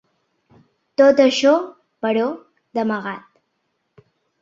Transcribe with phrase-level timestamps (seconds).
[1.01, 1.53] Tot això,
[2.07, 2.27] però,
[2.79, 4.13] d’amagat.